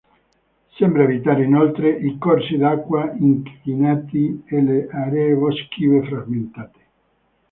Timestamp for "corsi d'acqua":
2.17-3.11